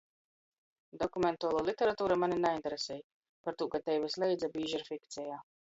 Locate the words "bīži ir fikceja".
4.57-5.45